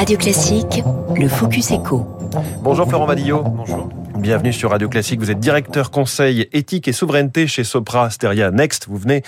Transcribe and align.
Radio 0.00 0.16
Classique, 0.16 0.82
le 1.14 1.28
Focus 1.28 1.72
Echo. 1.72 2.06
Bonjour 2.62 2.88
Florent 2.88 3.04
Vadillo. 3.04 3.42
Bonjour. 3.42 3.90
Bienvenue 4.20 4.52
sur 4.52 4.68
Radio 4.68 4.86
Classique. 4.90 5.18
Vous 5.18 5.30
êtes 5.30 5.40
directeur 5.40 5.90
conseil 5.90 6.46
éthique 6.52 6.88
et 6.88 6.92
souveraineté 6.92 7.46
chez 7.46 7.64
Sopra 7.64 8.10
Steria 8.10 8.50
Next. 8.50 8.86
Vous 8.86 8.98
venez 8.98 9.22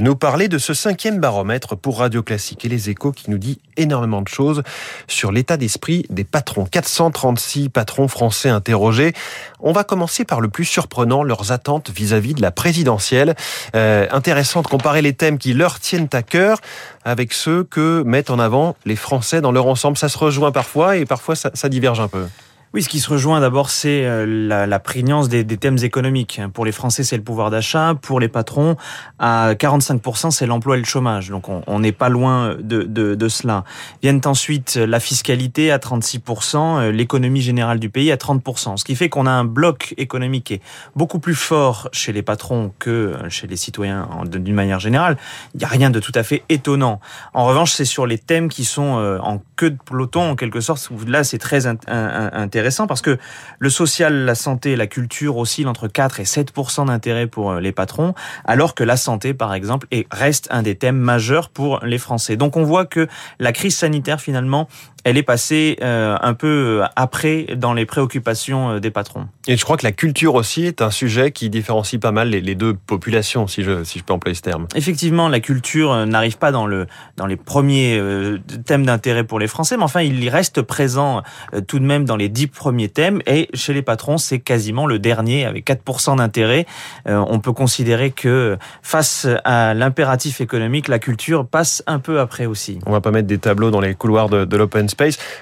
nous 0.00 0.14
parler 0.14 0.46
de 0.46 0.56
ce 0.58 0.72
cinquième 0.72 1.18
baromètre 1.18 1.76
pour 1.76 1.98
Radio 1.98 2.22
Classique 2.22 2.64
et 2.64 2.68
les 2.68 2.88
échos 2.88 3.10
qui 3.10 3.28
nous 3.28 3.38
dit 3.38 3.58
énormément 3.76 4.22
de 4.22 4.28
choses 4.28 4.62
sur 5.08 5.32
l'état 5.32 5.56
d'esprit 5.56 6.06
des 6.10 6.22
patrons. 6.22 6.64
436 6.64 7.70
patrons 7.70 8.06
français 8.06 8.48
interrogés. 8.48 9.14
On 9.58 9.72
va 9.72 9.82
commencer 9.82 10.24
par 10.24 10.40
le 10.40 10.46
plus 10.46 10.64
surprenant, 10.64 11.24
leurs 11.24 11.50
attentes 11.50 11.90
vis-à-vis 11.90 12.34
de 12.34 12.40
la 12.40 12.52
présidentielle. 12.52 13.34
Euh, 13.74 14.06
intéressant 14.12 14.62
de 14.62 14.68
comparer 14.68 15.02
les 15.02 15.12
thèmes 15.12 15.38
qui 15.38 15.54
leur 15.54 15.80
tiennent 15.80 16.08
à 16.12 16.22
cœur 16.22 16.60
avec 17.04 17.32
ceux 17.32 17.64
que 17.64 18.04
mettent 18.04 18.30
en 18.30 18.38
avant 18.38 18.76
les 18.84 18.96
Français 18.96 19.40
dans 19.40 19.50
leur 19.50 19.66
ensemble. 19.66 19.96
Ça 19.96 20.08
se 20.08 20.18
rejoint 20.18 20.52
parfois 20.52 20.98
et 20.98 21.04
parfois 21.04 21.34
ça, 21.34 21.50
ça 21.52 21.68
diverge 21.68 21.98
un 21.98 22.06
peu. 22.08 22.26
Oui, 22.76 22.82
ce 22.82 22.90
qui 22.90 23.00
se 23.00 23.08
rejoint 23.08 23.40
d'abord, 23.40 23.70
c'est 23.70 24.04
euh, 24.04 24.26
la, 24.26 24.66
la, 24.66 24.78
prégnance 24.78 25.30
des, 25.30 25.46
thèmes 25.46 25.78
économiques. 25.82 26.42
Pour 26.52 26.66
les 26.66 26.72
Français, 26.72 27.04
c'est 27.04 27.16
le 27.16 27.22
pouvoir 27.22 27.48
d'achat. 27.48 27.94
Pour 27.94 28.20
les 28.20 28.28
patrons, 28.28 28.76
à 29.18 29.54
45%, 29.54 30.30
c'est 30.30 30.44
l'emploi 30.44 30.76
et 30.76 30.80
le 30.80 30.84
chômage. 30.84 31.30
Donc 31.30 31.44
on 31.48 31.80
n'est 31.80 31.92
pas 31.92 32.10
loin 32.10 32.54
de, 32.60 32.82
de, 32.82 33.14
de, 33.14 33.28
cela. 33.28 33.64
Viennent 34.02 34.20
ensuite 34.26 34.76
la 34.76 35.00
fiscalité 35.00 35.72
à 35.72 35.78
36%, 35.78 36.56
euh, 36.58 36.92
l'économie 36.92 37.40
générale 37.40 37.80
du 37.80 37.88
pays 37.88 38.12
à 38.12 38.16
30%. 38.16 38.76
Ce 38.76 38.84
qui 38.84 38.94
fait 38.94 39.08
qu'on 39.08 39.24
a 39.24 39.30
un 39.30 39.46
bloc 39.46 39.94
économique 39.96 40.44
qui 40.44 40.54
est 40.54 40.62
beaucoup 40.94 41.18
plus 41.18 41.34
fort 41.34 41.88
chez 41.92 42.12
les 42.12 42.20
patrons 42.20 42.74
que 42.78 43.14
chez 43.30 43.46
les 43.46 43.56
citoyens 43.56 44.06
d'une 44.26 44.52
manière 44.52 44.80
générale. 44.80 45.16
Il 45.54 45.60
n'y 45.60 45.64
a 45.64 45.68
rien 45.68 45.88
de 45.88 45.98
tout 45.98 46.12
à 46.14 46.22
fait 46.22 46.42
étonnant. 46.50 47.00
En 47.32 47.46
revanche, 47.46 47.72
c'est 47.72 47.86
sur 47.86 48.06
les 48.06 48.18
thèmes 48.18 48.50
qui 48.50 48.66
sont 48.66 48.98
euh, 48.98 49.18
en 49.20 49.40
queue 49.56 49.70
de 49.70 49.78
peloton, 49.82 50.32
en 50.32 50.36
quelque 50.36 50.60
sorte. 50.60 50.90
Là, 51.06 51.24
c'est 51.24 51.38
très 51.38 51.66
intéressant 51.66 52.65
parce 52.86 53.02
que 53.02 53.18
le 53.58 53.70
social, 53.70 54.24
la 54.24 54.34
santé, 54.34 54.76
la 54.76 54.86
culture 54.86 55.36
oscillent 55.36 55.68
entre 55.68 55.88
4 55.88 56.20
et 56.20 56.24
7 56.24 56.52
d'intérêt 56.86 57.26
pour 57.26 57.52
euh, 57.52 57.60
les 57.60 57.72
patrons, 57.72 58.14
alors 58.44 58.74
que 58.74 58.84
la 58.84 58.96
santé, 58.96 59.34
par 59.34 59.54
exemple, 59.54 59.86
reste 60.10 60.48
un 60.50 60.62
des 60.62 60.74
thèmes 60.74 60.98
majeurs 60.98 61.48
pour 61.48 61.80
les 61.84 61.98
Français. 61.98 62.36
Donc 62.36 62.56
on 62.56 62.64
voit 62.64 62.86
que 62.86 63.08
la 63.38 63.52
crise 63.52 63.76
sanitaire, 63.76 64.20
finalement, 64.20 64.68
elle 65.06 65.16
est 65.16 65.22
passée 65.22 65.76
euh, 65.82 66.16
un 66.20 66.34
peu 66.34 66.80
euh, 66.82 66.86
après 66.96 67.46
dans 67.56 67.74
les 67.74 67.86
préoccupations 67.86 68.70
euh, 68.70 68.80
des 68.80 68.90
patrons. 68.90 69.28
Et 69.46 69.56
je 69.56 69.62
crois 69.62 69.76
que 69.76 69.86
la 69.86 69.92
culture 69.92 70.34
aussi 70.34 70.66
est 70.66 70.82
un 70.82 70.90
sujet 70.90 71.30
qui 71.30 71.48
différencie 71.48 72.00
pas 72.00 72.10
mal 72.10 72.30
les, 72.30 72.54
deux 72.56 72.74
populations, 72.74 73.46
si 73.46 73.62
je, 73.62 73.84
si 73.84 74.00
je 74.00 74.04
peux 74.04 74.12
employer 74.12 74.34
ce 74.34 74.42
terme. 74.42 74.66
Effectivement, 74.74 75.28
la 75.28 75.38
culture 75.38 76.06
n'arrive 76.06 76.38
pas 76.38 76.50
dans, 76.50 76.66
le, 76.66 76.88
dans 77.16 77.26
les 77.26 77.36
premiers 77.36 78.02
thèmes 78.64 78.84
d'intérêt 78.84 79.22
pour 79.22 79.38
les 79.38 79.46
Français, 79.46 79.76
mais 79.76 79.84
enfin, 79.84 80.00
il 80.00 80.24
y 80.24 80.28
reste 80.28 80.62
présent 80.62 81.22
tout 81.68 81.78
de 81.78 81.84
même 81.84 82.04
dans 82.04 82.16
les 82.16 82.28
dix 82.28 82.48
premiers 82.48 82.88
thèmes. 82.88 83.22
Et 83.26 83.48
chez 83.54 83.72
les 83.72 83.82
patrons, 83.82 84.18
c'est 84.18 84.40
quasiment 84.40 84.86
le 84.86 84.98
dernier, 84.98 85.44
avec 85.44 85.64
4% 85.68 86.16
d'intérêt. 86.16 86.66
on 87.06 87.38
peut 87.38 87.52
considérer 87.52 88.10
que 88.10 88.56
face 88.82 89.28
à 89.44 89.74
l'impératif 89.74 90.40
économique, 90.40 90.88
la 90.88 90.98
culture 90.98 91.46
passe 91.46 91.84
un 91.86 92.00
peu 92.00 92.18
après 92.18 92.46
aussi. 92.46 92.80
On 92.86 92.90
va 92.90 93.00
pas 93.00 93.12
mettre 93.12 93.28
des 93.28 93.38
tableaux 93.38 93.70
dans 93.70 93.80
les 93.80 93.94
couloirs 93.94 94.28
de, 94.28 94.44
de 94.44 94.56
l'open 94.56 94.88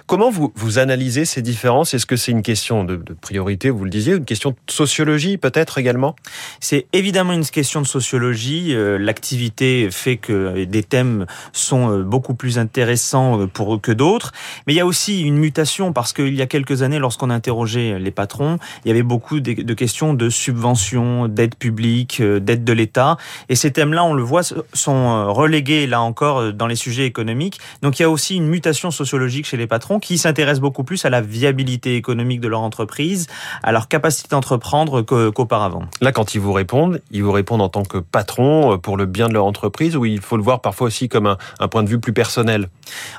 Comment 0.06 0.30
vous, 0.30 0.52
vous 0.56 0.78
analysez 0.78 1.24
ces 1.24 1.42
différences? 1.42 1.94
Est-ce 1.94 2.06
que 2.06 2.16
c'est 2.16 2.32
une 2.32 2.42
question 2.42 2.84
de, 2.84 2.96
priorité, 3.20 3.70
vous 3.70 3.84
le 3.84 3.90
disiez, 3.90 4.14
une 4.14 4.24
question 4.24 4.50
de 4.50 4.56
sociologie 4.72 5.38
peut-être 5.38 5.78
également? 5.78 6.16
C'est 6.60 6.86
évidemment 6.92 7.32
une 7.32 7.44
question 7.44 7.80
de 7.80 7.86
sociologie. 7.86 8.74
Euh, 8.74 8.98
l'activité 8.98 9.88
fait 9.90 10.16
que 10.16 10.64
des 10.64 10.82
thèmes 10.82 11.26
sont 11.52 11.90
euh, 11.90 12.02
beaucoup 12.02 12.34
plus 12.34 12.58
intéressants 12.58 13.40
euh, 13.40 13.46
pour 13.46 13.74
eux 13.74 13.78
que 13.78 13.92
d'autres. 13.92 14.32
Mais 14.66 14.72
il 14.72 14.76
y 14.76 14.80
a 14.80 14.86
aussi 14.86 15.22
une 15.22 15.36
mutation 15.36 15.92
parce 15.92 16.12
qu'il 16.12 16.34
y 16.34 16.42
a 16.42 16.46
quelques 16.46 16.82
années, 16.82 16.98
lorsqu'on 16.98 17.30
interrogeait 17.30 17.98
les 17.98 18.10
patrons, 18.10 18.58
il 18.84 18.88
y 18.88 18.90
avait 18.90 19.02
beaucoup 19.02 19.40
de 19.40 19.74
questions 19.74 20.14
de 20.14 20.28
subventions, 20.28 21.28
d'aide 21.28 21.54
publique, 21.54 22.20
d'aide 22.22 22.64
de 22.64 22.72
l'État. 22.72 23.16
Et 23.48 23.56
ces 23.56 23.70
thèmes-là, 23.72 24.04
on 24.04 24.14
le 24.14 24.22
voit, 24.22 24.42
sont 24.72 25.32
relégués 25.32 25.86
là 25.86 26.00
encore 26.00 26.52
dans 26.52 26.66
les 26.66 26.76
sujets 26.76 27.06
économiques. 27.06 27.60
Donc 27.82 27.98
il 27.98 28.02
y 28.02 28.04
a 28.04 28.10
aussi 28.10 28.36
une 28.36 28.46
mutation 28.46 28.90
sociologique 28.90 29.43
chez 29.44 29.56
les 29.56 29.66
patrons 29.66 29.98
qui 29.98 30.18
s'intéressent 30.18 30.60
beaucoup 30.60 30.84
plus 30.84 31.04
à 31.04 31.10
la 31.10 31.20
viabilité 31.20 31.96
économique 31.96 32.40
de 32.40 32.48
leur 32.48 32.60
entreprise, 32.60 33.26
à 33.62 33.72
leur 33.72 33.88
capacité 33.88 34.28
d'entreprendre 34.30 35.02
qu'auparavant. 35.02 35.84
Là, 36.00 36.12
quand 36.12 36.34
ils 36.34 36.40
vous 36.40 36.52
répondent, 36.52 37.00
ils 37.10 37.22
vous 37.22 37.32
répondent 37.32 37.62
en 37.62 37.68
tant 37.68 37.84
que 37.84 37.98
patron 37.98 38.74
euh, 38.74 38.76
pour 38.76 38.96
le 38.96 39.06
bien 39.06 39.28
de 39.28 39.34
leur 39.34 39.44
entreprise 39.44 39.96
ou 39.96 40.04
il 40.04 40.20
faut 40.20 40.36
le 40.36 40.42
voir 40.42 40.60
parfois 40.60 40.86
aussi 40.86 41.08
comme 41.08 41.26
un, 41.26 41.38
un 41.60 41.68
point 41.68 41.82
de 41.82 41.88
vue 41.88 42.00
plus 42.00 42.12
personnel? 42.12 42.68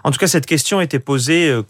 En 0.03 0.11
tout 0.11 0.19
cas, 0.19 0.27
cette 0.27 0.45
question 0.45 0.81
était 0.81 0.99
posée 0.99 1.49
euh, 1.49 1.63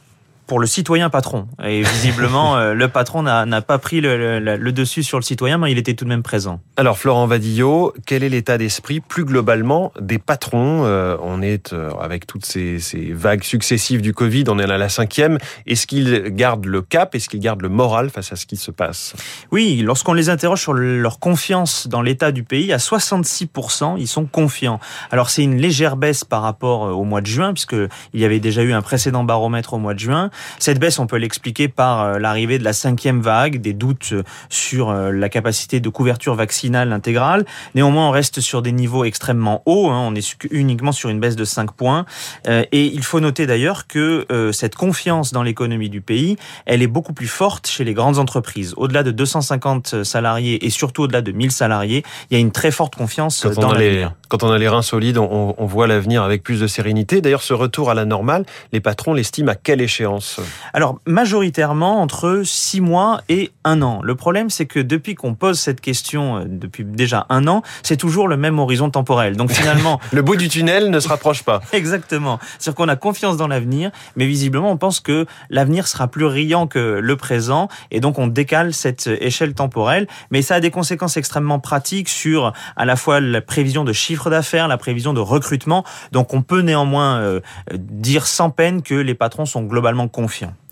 pour 0.47 0.59
le 0.59 0.67
citoyen 0.67 1.09
patron. 1.09 1.47
Et 1.63 1.81
visiblement, 1.81 2.57
euh, 2.57 2.73
le 2.73 2.87
patron 2.87 3.23
n'a 3.23 3.61
pas 3.61 3.77
pris 3.77 4.01
le, 4.01 4.39
le, 4.39 4.57
le, 4.57 4.71
dessus 4.71 5.03
sur 5.03 5.17
le 5.17 5.23
citoyen, 5.23 5.57
mais 5.57 5.71
il 5.71 5.77
était 5.77 5.93
tout 5.93 6.05
de 6.05 6.09
même 6.09 6.23
présent. 6.23 6.59
Alors, 6.77 6.97
Florent 6.97 7.27
Vadillo, 7.27 7.93
quel 8.05 8.23
est 8.23 8.29
l'état 8.29 8.57
d'esprit 8.57 8.99
plus 8.99 9.25
globalement 9.25 9.91
des 9.99 10.19
patrons 10.19 10.83
euh, 10.85 11.17
On 11.21 11.41
est 11.41 11.73
euh, 11.73 11.91
avec 11.99 12.27
toutes 12.27 12.45
ces, 12.45 12.79
ces, 12.79 13.13
vagues 13.13 13.43
successives 13.43 14.01
du 14.01 14.13
Covid, 14.13 14.45
on 14.47 14.59
est 14.59 14.63
à 14.63 14.77
la 14.77 14.89
cinquième. 14.89 15.37
Est-ce 15.65 15.87
qu'ils 15.87 16.29
gardent 16.29 16.65
le 16.65 16.81
cap? 16.81 17.15
Est-ce 17.15 17.29
qu'ils 17.29 17.39
gardent 17.39 17.61
le 17.61 17.69
moral 17.69 18.09
face 18.09 18.31
à 18.31 18.35
ce 18.35 18.45
qui 18.45 18.57
se 18.57 18.71
passe? 18.71 19.15
Oui, 19.51 19.81
lorsqu'on 19.83 20.13
les 20.13 20.29
interroge 20.29 20.61
sur 20.61 20.73
leur 20.73 21.19
confiance 21.19 21.87
dans 21.87 22.01
l'état 22.01 22.31
du 22.31 22.43
pays, 22.43 22.73
à 22.73 22.77
66%, 22.77 23.95
ils 23.97 24.07
sont 24.07 24.25
confiants. 24.25 24.79
Alors, 25.11 25.29
c'est 25.29 25.43
une 25.43 25.57
légère 25.57 25.95
baisse 25.95 26.23
par 26.23 26.41
rapport 26.41 26.97
au 26.97 27.03
mois 27.03 27.21
de 27.21 27.27
juin, 27.27 27.53
puisque 27.53 27.75
il 28.13 28.19
y 28.19 28.25
avait 28.25 28.39
déjà 28.39 28.61
eu 28.61 28.73
un 28.73 28.81
précédent 28.81 29.23
baromètre 29.23 29.73
au 29.73 29.79
mois 29.79 29.93
de 29.93 29.99
juin. 29.99 30.29
Cette 30.59 30.79
baisse, 30.79 30.99
on 30.99 31.07
peut 31.07 31.17
l'expliquer 31.17 31.67
par 31.67 32.03
euh, 32.03 32.19
l'arrivée 32.19 32.59
de 32.59 32.63
la 32.63 32.73
cinquième 32.73 33.21
vague, 33.21 33.61
des 33.61 33.73
doutes 33.73 34.09
euh, 34.13 34.23
sur 34.49 34.89
euh, 34.89 35.11
la 35.11 35.29
capacité 35.29 35.79
de 35.79 35.89
couverture 35.89 36.35
vaccinale 36.35 36.91
intégrale. 36.93 37.45
Néanmoins, 37.75 38.07
on 38.07 38.11
reste 38.11 38.41
sur 38.41 38.61
des 38.61 38.71
niveaux 38.71 39.03
extrêmement 39.03 39.61
hauts. 39.65 39.89
Hein. 39.89 40.07
On 40.07 40.15
est 40.15 40.35
uniquement 40.51 40.91
sur 40.91 41.09
une 41.09 41.19
baisse 41.19 41.35
de 41.35 41.45
5 41.45 41.71
points. 41.71 42.05
Et 42.47 42.85
il 42.85 43.03
faut 43.03 43.19
noter 43.19 43.45
d'ailleurs 43.45 43.87
que 43.87 44.25
cette 44.51 44.75
confiance 44.75 45.31
dans 45.31 45.43
l'économie 45.43 45.89
du 45.89 46.01
pays, 46.01 46.37
elle 46.65 46.81
est 46.81 46.87
beaucoup 46.87 47.13
plus 47.13 47.27
forte 47.27 47.67
chez 47.67 47.83
les 47.83 47.93
grandes 47.93 48.17
entreprises. 48.17 48.73
Au-delà 48.77 49.03
de 49.03 49.11
250 49.11 50.03
salariés 50.03 50.65
et 50.65 50.69
surtout 50.69 51.03
au-delà 51.03 51.21
de 51.21 51.31
1000 51.31 51.51
salariés, 51.51 52.03
il 52.29 52.33
y 52.35 52.37
a 52.37 52.39
une 52.39 52.51
très 52.51 52.71
forte 52.71 52.95
confiance 52.95 53.41
quand 53.43 53.59
dans 53.59 53.73
l'avenir. 53.73 54.13
Quand 54.29 54.43
on 54.43 54.51
a 54.51 54.57
les 54.57 54.67
reins 54.67 54.81
solides, 54.81 55.17
on, 55.17 55.55
on 55.57 55.65
voit 55.65 55.87
l'avenir 55.87 56.23
avec 56.23 56.43
plus 56.43 56.59
de 56.59 56.67
sérénité. 56.67 57.21
D'ailleurs, 57.21 57.43
ce 57.43 57.53
retour 57.53 57.89
à 57.89 57.93
la 57.93 58.05
normale, 58.05 58.45
les 58.71 58.79
patrons 58.79 59.13
l'estiment 59.13 59.51
à 59.51 59.55
quelle 59.55 59.81
échéance? 59.81 60.24
Alors, 60.73 60.99
majoritairement 61.05 62.01
entre 62.01 62.41
six 62.43 62.81
mois 62.81 63.21
et 63.29 63.51
un 63.63 63.81
an. 63.81 64.01
Le 64.03 64.15
problème, 64.15 64.49
c'est 64.49 64.65
que 64.65 64.79
depuis 64.79 65.15
qu'on 65.15 65.35
pose 65.35 65.59
cette 65.59 65.81
question, 65.81 66.37
euh, 66.37 66.43
depuis 66.47 66.83
déjà 66.83 67.25
un 67.29 67.47
an, 67.47 67.61
c'est 67.83 67.97
toujours 67.97 68.27
le 68.27 68.37
même 68.37 68.59
horizon 68.59 68.89
temporel. 68.89 69.35
Donc 69.35 69.51
finalement... 69.53 69.99
le 70.11 70.21
bout 70.21 70.35
du 70.35 70.49
tunnel 70.49 70.89
ne 70.89 70.99
se 70.99 71.07
rapproche 71.07 71.43
pas. 71.43 71.61
Exactement. 71.73 72.39
C'est-à-dire 72.59 72.75
qu'on 72.75 72.89
a 72.89 72.95
confiance 72.95 73.37
dans 73.37 73.47
l'avenir, 73.47 73.91
mais 74.15 74.25
visiblement, 74.25 74.71
on 74.71 74.77
pense 74.77 74.99
que 74.99 75.25
l'avenir 75.49 75.87
sera 75.87 76.07
plus 76.07 76.25
riant 76.25 76.67
que 76.67 76.99
le 77.01 77.15
présent, 77.15 77.67
et 77.91 77.99
donc 77.99 78.19
on 78.19 78.27
décale 78.27 78.73
cette 78.73 79.07
échelle 79.07 79.53
temporelle. 79.53 80.07
Mais 80.31 80.41
ça 80.41 80.55
a 80.55 80.59
des 80.59 80.71
conséquences 80.71 81.17
extrêmement 81.17 81.59
pratiques 81.59 82.09
sur 82.09 82.53
à 82.75 82.85
la 82.85 82.95
fois 82.95 83.19
la 83.19 83.41
prévision 83.41 83.83
de 83.83 83.93
chiffre 83.93 84.29
d'affaires, 84.29 84.67
la 84.67 84.77
prévision 84.77 85.13
de 85.13 85.19
recrutement. 85.19 85.83
Donc 86.11 86.33
on 86.33 86.41
peut 86.41 86.61
néanmoins 86.61 87.19
euh, 87.19 87.39
dire 87.73 88.27
sans 88.27 88.49
peine 88.49 88.81
que 88.81 88.95
les 88.95 89.15
patrons 89.15 89.45
sont 89.45 89.63
globalement 89.63 90.07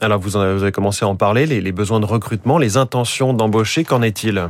Alors 0.02 0.20
vous, 0.20 0.36
avez 0.36 0.72
commencé 0.72 1.06
à 1.06 1.08
en 1.08 1.16
parler, 1.16 1.46
les, 1.46 1.72
besoins 1.72 2.00
de 2.00 2.06
recrutement, 2.06 2.58
les 2.58 2.78
intentions 2.78 3.34
d'embaucher, 3.34 3.84
qu'en 3.84 4.02
est-il? 4.02 4.50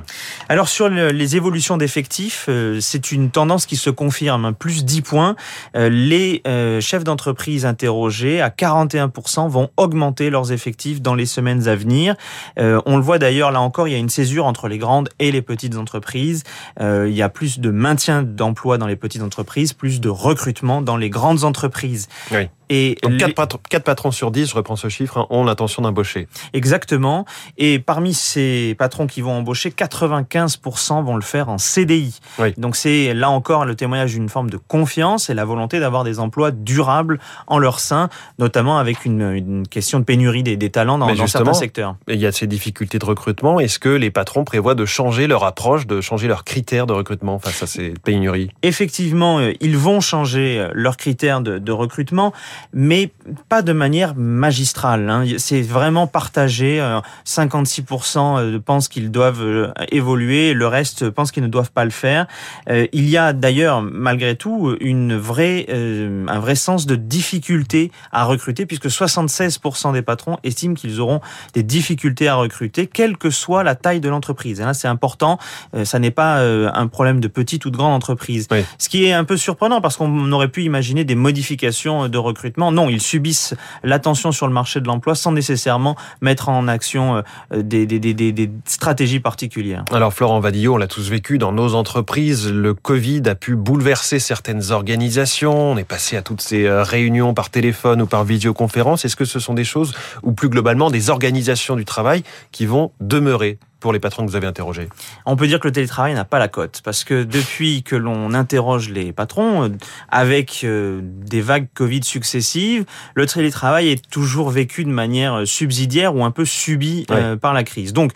Alors 0.49 0.67
sur 0.67 0.89
les 0.89 1.35
évolutions 1.35 1.77
d'effectifs, 1.77 2.45
euh, 2.49 2.79
c'est 2.81 3.11
une 3.11 3.29
tendance 3.29 3.65
qui 3.65 3.75
se 3.75 3.89
confirme, 3.89 4.45
hein. 4.45 4.53
plus 4.53 4.83
10 4.83 5.01
points. 5.01 5.35
Euh, 5.75 5.89
les 5.89 6.41
euh, 6.47 6.81
chefs 6.81 7.03
d'entreprise 7.03 7.65
interrogés 7.65 8.41
à 8.41 8.49
41% 8.49 9.47
vont 9.47 9.69
augmenter 9.77 10.29
leurs 10.29 10.51
effectifs 10.51 11.01
dans 11.01 11.15
les 11.15 11.25
semaines 11.25 11.67
à 11.67 11.75
venir. 11.75 12.15
On 12.57 12.97
le 12.97 13.03
voit 13.03 13.19
d'ailleurs, 13.19 13.51
là 13.51 13.61
encore, 13.61 13.87
il 13.87 13.91
y 13.91 13.95
a 13.95 13.99
une 13.99 14.09
césure 14.09 14.45
entre 14.45 14.67
les 14.67 14.77
grandes 14.77 15.09
et 15.19 15.31
les 15.31 15.41
petites 15.41 15.75
entreprises. 15.75 16.43
Il 16.79 17.13
y 17.13 17.21
a 17.21 17.29
plus 17.29 17.59
de 17.59 17.69
maintien 17.69 18.23
d'emploi 18.23 18.77
dans 18.77 18.87
les 18.87 18.95
petites 18.95 19.21
entreprises, 19.21 19.73
plus 19.73 20.01
de 20.01 20.09
recrutement 20.09 20.81
dans 20.81 20.97
les 20.97 21.09
grandes 21.09 21.43
entreprises. 21.43 22.07
Oui. 22.31 22.47
Et 22.69 22.97
Donc 23.03 23.17
4, 23.17 23.35
patrons, 23.35 23.59
4 23.69 23.83
patrons 23.83 24.11
sur 24.11 24.31
10, 24.31 24.49
je 24.49 24.55
reprends 24.55 24.75
ce 24.75 24.89
chiffre, 24.89 25.17
hein, 25.17 25.27
ont 25.29 25.43
l'intention 25.43 25.81
d'embaucher. 25.81 26.27
Exactement. 26.53 27.25
Et 27.57 27.79
parmi 27.79 28.13
ces 28.13 28.75
patrons 28.77 29.07
qui 29.07 29.21
vont 29.21 29.33
embaucher, 29.33 29.69
95% 29.69 31.03
vont 31.03 31.15
le 31.15 31.21
faire 31.21 31.49
en 31.49 31.57
CDI. 31.57 32.19
Oui. 32.39 32.53
Donc 32.57 32.75
c'est 32.75 33.13
là 33.13 33.29
encore 33.29 33.65
le 33.65 33.75
témoignage 33.75 34.13
d'une 34.13 34.29
forme 34.29 34.49
de 34.49 34.57
confiance 34.57 35.29
et 35.29 35.33
la 35.33 35.45
volonté 35.45 35.79
d'avoir 35.79 36.03
des 36.03 36.19
emplois 36.19 36.51
durables 36.51 37.19
en 37.47 37.59
leur 37.59 37.79
sein, 37.79 38.09
notamment 38.39 38.77
avec 38.77 39.05
une, 39.05 39.21
une 39.21 39.67
question 39.67 39.99
de 39.99 40.05
pénurie 40.05 40.43
des, 40.43 40.57
des 40.57 40.69
talents 40.69 40.97
dans, 40.97 41.13
dans 41.13 41.27
certains 41.27 41.53
secteurs. 41.53 41.95
Il 42.07 42.19
y 42.19 42.25
a 42.25 42.31
ces 42.31 42.47
difficultés 42.47 42.99
de 42.99 43.05
recrutement. 43.05 43.59
Est-ce 43.59 43.79
que 43.79 43.89
les 43.89 44.11
patrons 44.11 44.43
prévoient 44.43 44.75
de 44.75 44.85
changer 44.85 45.27
leur 45.27 45.43
approche, 45.43 45.87
de 45.87 46.01
changer 46.01 46.27
leurs 46.27 46.43
critères 46.43 46.87
de 46.87 46.93
recrutement 46.93 47.39
face 47.39 47.63
à 47.63 47.67
ces 47.67 47.93
pénuries? 48.03 48.49
Effectivement, 48.61 49.39
euh, 49.39 49.53
ils 49.59 49.77
vont 49.77 50.01
changer 50.01 50.67
leurs 50.73 50.97
critères 50.97 51.41
de, 51.41 51.57
de 51.59 51.71
recrutement. 51.71 52.33
Mais 52.73 53.11
pas 53.49 53.61
de 53.61 53.73
manière 53.73 54.15
magistrale. 54.15 55.09
Hein. 55.09 55.25
C'est 55.37 55.61
vraiment 55.61 56.07
partagé. 56.07 56.79
56% 57.25 58.59
pensent 58.59 58.87
qu'ils 58.87 59.11
doivent 59.11 59.73
évoluer, 59.91 60.53
le 60.53 60.67
reste 60.67 61.09
pensent 61.09 61.31
qu'ils 61.31 61.43
ne 61.43 61.47
doivent 61.47 61.71
pas 61.71 61.85
le 61.85 61.91
faire. 61.91 62.27
Il 62.69 63.09
y 63.09 63.17
a 63.17 63.33
d'ailleurs, 63.33 63.81
malgré 63.81 64.35
tout, 64.35 64.75
une 64.79 65.15
vraie, 65.15 65.67
un 65.69 66.39
vrai 66.39 66.55
sens 66.55 66.85
de 66.85 66.95
difficulté 66.95 67.91
à 68.11 68.25
recruter, 68.25 68.65
puisque 68.65 68.87
76% 68.87 69.93
des 69.93 70.01
patrons 70.01 70.37
estiment 70.43 70.73
qu'ils 70.73 70.99
auront 70.99 71.21
des 71.53 71.63
difficultés 71.63 72.27
à 72.27 72.35
recruter, 72.35 72.87
quelle 72.87 73.17
que 73.17 73.29
soit 73.29 73.63
la 73.63 73.75
taille 73.75 73.99
de 73.99 74.09
l'entreprise. 74.09 74.59
Là, 74.61 74.73
c'est 74.73 74.87
important. 74.87 75.37
Ça 75.83 75.99
n'est 75.99 76.11
pas 76.11 76.41
un 76.41 76.87
problème 76.87 77.19
de 77.19 77.27
petite 77.27 77.65
ou 77.65 77.69
de 77.69 77.77
grande 77.77 77.93
entreprise. 77.93 78.47
Ce 78.77 78.89
qui 78.89 79.05
est 79.05 79.13
un 79.13 79.23
peu 79.23 79.37
surprenant 79.37 79.81
parce 79.81 79.97
qu'on 79.97 80.31
aurait 80.31 80.47
pu 80.47 80.63
imaginer 80.63 81.03
des 81.05 81.15
modifications 81.15 82.09
de 82.09 82.17
recrutement. 82.17 82.42
Non, 82.57 82.89
ils 82.89 83.01
subissent 83.01 83.55
l'attention 83.83 84.31
sur 84.31 84.47
le 84.47 84.53
marché 84.53 84.81
de 84.81 84.87
l'emploi 84.87 85.15
sans 85.15 85.31
nécessairement 85.31 85.95
mettre 86.21 86.49
en 86.49 86.67
action 86.67 87.23
euh, 87.53 87.61
des, 87.61 87.85
des, 87.85 87.99
des, 87.99 88.13
des, 88.13 88.49
stratégies 88.65 89.19
particulières. 89.19 89.85
Alors 89.91 90.13
Florent 90.13 90.39
Vadillot, 90.39 90.75
on 90.75 90.77
l'a 90.77 90.87
tous 90.87 91.09
vécu 91.09 91.37
dans 91.37 91.51
nos 91.51 91.75
entreprises. 91.75 92.51
Le 92.51 92.73
Covid 92.73 93.23
a 93.25 93.35
pu 93.35 93.55
bouleverser 93.55 94.19
certaines 94.19 94.71
organisations. 94.71 95.71
On 95.71 95.77
est 95.77 95.83
passé 95.83 96.17
à 96.17 96.21
toutes 96.21 96.41
ces 96.41 96.65
euh, 96.65 96.83
réunions 96.83 97.33
par 97.33 97.49
téléphone 97.49 98.01
ou 98.01 98.07
par 98.07 98.23
visioconférence. 98.23 99.05
Est-ce 99.05 99.15
que 99.15 99.25
ce 99.25 99.39
sont 99.39 99.53
des 99.53 99.63
choses 99.63 99.93
ou 100.21 100.33
plus 100.33 100.49
globalement 100.49 100.89
des 100.89 101.09
organisations 101.09 101.75
du 101.75 101.85
travail 101.85 102.23
qui 102.51 102.65
vont 102.65 102.91
demeurer 102.99 103.59
pour 103.83 103.91
les 103.91 103.99
patrons 103.99 104.25
que 104.25 104.29
vous 104.29 104.37
avez 104.37 104.47
interrogés 104.47 104.87
On 105.25 105.35
peut 105.35 105.45
dire 105.45 105.59
que 105.59 105.67
le 105.67 105.73
télétravail 105.73 106.13
n'a 106.13 106.23
pas 106.23 106.39
la 106.39 106.47
cote, 106.47 106.79
parce 106.85 107.03
que 107.03 107.25
depuis 107.25 107.83
que 107.83 107.97
l'on 107.97 108.33
interroge 108.33 108.89
les 108.89 109.11
patrons, 109.11 109.63
euh, 109.63 109.69
avec 110.07 110.61
euh, 110.63 111.01
des 111.03 111.41
vagues 111.41 111.67
Covid 111.73 112.01
successives, 112.01 112.85
le 113.13 113.25
télétravail 113.25 113.89
est 113.89 114.09
toujours 114.09 114.51
vécu 114.51 114.85
de 114.85 114.89
manière 114.89 115.45
subsidiaire 115.45 116.15
ou 116.15 116.23
un 116.23 116.31
peu 116.31 116.45
subi 116.45 117.05
euh, 117.11 117.35
par 117.35 117.53
la 117.53 117.65
crise. 117.65 117.91
Donc, 117.91 118.13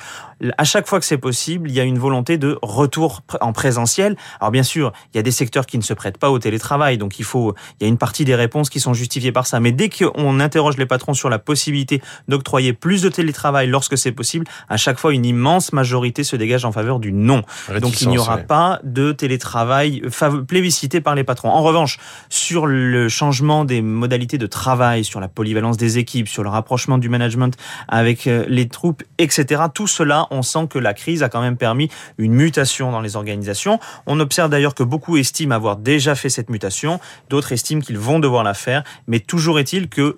à 0.57 0.63
chaque 0.63 0.87
fois 0.87 0.99
que 0.99 1.05
c'est 1.05 1.17
possible, 1.17 1.69
il 1.69 1.75
y 1.75 1.79
a 1.79 1.83
une 1.83 1.97
volonté 1.97 2.37
de 2.37 2.57
retour 2.61 3.21
en 3.41 3.53
présentiel. 3.53 4.15
Alors 4.39 4.51
bien 4.51 4.63
sûr, 4.63 4.93
il 5.13 5.17
y 5.17 5.19
a 5.19 5.23
des 5.23 5.31
secteurs 5.31 5.65
qui 5.65 5.77
ne 5.77 5.83
se 5.83 5.93
prêtent 5.93 6.17
pas 6.17 6.29
au 6.29 6.39
télétravail, 6.39 6.97
donc 6.97 7.19
il 7.19 7.25
faut, 7.25 7.55
il 7.79 7.83
y 7.83 7.85
a 7.85 7.89
une 7.89 7.97
partie 7.97 8.25
des 8.25 8.35
réponses 8.35 8.69
qui 8.69 8.79
sont 8.79 8.93
justifiées 8.93 9.31
par 9.31 9.47
ça. 9.47 9.59
Mais 9.59 9.71
dès 9.71 9.89
qu'on 9.89 10.39
interroge 10.39 10.77
les 10.77 10.85
patrons 10.85 11.13
sur 11.13 11.29
la 11.29 11.39
possibilité 11.39 12.01
d'octroyer 12.27 12.73
plus 12.73 13.01
de 13.01 13.09
télétravail 13.09 13.67
lorsque 13.67 13.97
c'est 13.97 14.11
possible, 14.11 14.45
à 14.69 14.77
chaque 14.77 14.99
fois 14.99 15.13
une 15.13 15.25
immense 15.25 15.73
majorité 15.73 16.23
se 16.23 16.35
dégage 16.35 16.65
en 16.65 16.71
faveur 16.71 16.99
du 16.99 17.11
non. 17.11 17.41
donc 17.81 18.01
il 18.01 18.09
n'y 18.09 18.17
aura 18.17 18.37
pas 18.37 18.79
de 18.83 19.11
télétravail 19.11 20.01
plébiscité 20.47 21.01
par 21.01 21.15
les 21.15 21.23
patrons. 21.23 21.49
En 21.49 21.63
revanche, 21.63 21.99
sur 22.29 22.65
le 22.65 23.09
changement 23.09 23.65
des 23.65 23.81
modalités 23.81 24.37
de 24.37 24.47
travail, 24.47 25.03
sur 25.03 25.19
la 25.19 25.27
polyvalence 25.27 25.77
des 25.77 25.97
équipes, 25.97 26.27
sur 26.27 26.43
le 26.43 26.49
rapprochement 26.49 26.97
du 26.97 27.09
management 27.09 27.55
avec 27.87 28.27
euh, 28.27 28.45
les 28.47 28.67
troupes, 28.67 29.03
etc. 29.17 29.63
Tout 29.73 29.87
cela 29.87 30.26
on 30.31 30.41
sent 30.41 30.68
que 30.69 30.79
la 30.79 30.94
crise 30.94 31.24
a 31.24 31.29
quand 31.29 31.41
même 31.41 31.57
permis 31.57 31.89
une 32.18 32.33
mutation 32.33 32.91
dans 32.91 33.01
les 33.01 33.15
organisations. 33.15 33.79
On 34.06 34.19
observe 34.19 34.50
d'ailleurs 34.50 34.75
que 34.75 34.83
beaucoup 34.83 35.18
estiment 35.18 35.56
avoir 35.56 35.77
déjà 35.77 36.15
fait 36.15 36.29
cette 36.29 36.50
mutation, 36.50 37.00
d'autres 37.29 37.51
estiment 37.51 37.81
qu'ils 37.81 37.97
vont 37.97 38.19
devoir 38.19 38.44
la 38.44 38.53
faire, 38.53 38.83
mais 39.07 39.19
toujours 39.19 39.59
est-il 39.59 39.89
que 39.89 40.18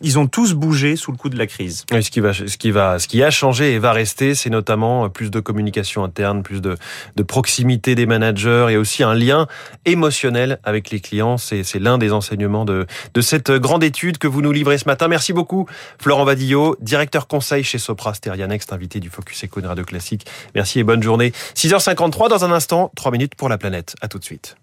ils 0.00 0.18
ont 0.18 0.26
tous 0.26 0.54
bougé 0.54 0.96
sous 0.96 1.12
le 1.12 1.16
coup 1.16 1.28
de 1.28 1.38
la 1.38 1.46
crise. 1.46 1.84
ce 1.90 2.10
qui 2.10 2.20
va, 2.20 2.32
ce 2.32 2.56
qui 2.56 2.70
va, 2.70 2.98
ce 2.98 3.08
qui 3.08 3.22
a 3.22 3.30
changé 3.30 3.74
et 3.74 3.78
va 3.78 3.92
rester, 3.92 4.34
c'est 4.34 4.50
notamment 4.50 5.08
plus 5.08 5.30
de 5.30 5.40
communication 5.40 6.04
interne, 6.04 6.42
plus 6.42 6.60
de, 6.60 6.76
proximité 7.26 7.94
des 7.94 8.06
managers 8.06 8.68
et 8.70 8.76
aussi 8.76 9.02
un 9.02 9.14
lien 9.14 9.46
émotionnel 9.84 10.58
avec 10.64 10.90
les 10.90 11.00
clients. 11.00 11.36
C'est, 11.38 11.62
c'est 11.62 11.78
l'un 11.78 11.98
des 11.98 12.12
enseignements 12.12 12.64
de, 12.64 12.86
de 13.14 13.20
cette 13.20 13.50
grande 13.50 13.84
étude 13.84 14.18
que 14.18 14.26
vous 14.26 14.42
nous 14.42 14.52
livrez 14.52 14.78
ce 14.78 14.86
matin. 14.86 15.06
Merci 15.06 15.32
beaucoup, 15.32 15.66
Florent 16.00 16.24
Vadillo, 16.24 16.76
directeur 16.80 17.26
conseil 17.26 17.62
chez 17.62 17.78
Sopra 17.78 18.14
Steria 18.14 18.46
Next, 18.46 18.72
invité 18.72 19.00
du 19.00 19.10
Focus 19.10 19.44
Classique. 19.84 20.26
Merci 20.54 20.80
et 20.80 20.84
bonne 20.84 21.02
journée. 21.02 21.32
6h53 21.54 22.28
dans 22.28 22.44
un 22.44 22.52
instant, 22.52 22.90
3 22.96 23.12
minutes 23.12 23.34
pour 23.34 23.48
la 23.48 23.58
planète. 23.58 23.94
À 24.00 24.08
tout 24.08 24.18
de 24.18 24.24
suite. 24.24 24.56